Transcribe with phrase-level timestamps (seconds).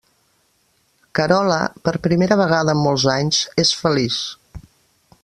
[1.19, 4.21] Carola, per primera vegada en molts anys, és feliç.